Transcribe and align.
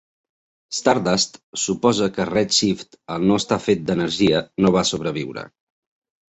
Stardust 0.77 1.35
suposa 1.63 2.07
que 2.15 2.25
Red 2.29 2.55
Shift, 2.61 2.97
al 3.17 3.27
no 3.33 3.37
estar 3.43 3.61
fet 3.67 3.85
d'energia, 3.91 4.41
no 4.65 4.73
va 4.79 4.85
sobreviure. 4.95 5.47